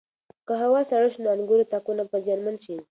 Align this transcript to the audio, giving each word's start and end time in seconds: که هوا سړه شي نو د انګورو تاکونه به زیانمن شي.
که 0.47 0.53
هوا 0.63 0.81
سړه 0.91 1.07
شي 1.13 1.19
نو 1.23 1.27
د 1.31 1.33
انګورو 1.35 1.69
تاکونه 1.73 2.03
به 2.09 2.17
زیانمن 2.25 2.55
شي. 2.63 2.75